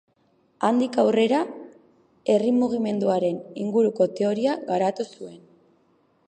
[0.69, 1.41] Handik aurrera
[2.35, 5.39] herri-mugimenduaren inguruko teoria garatu zuen.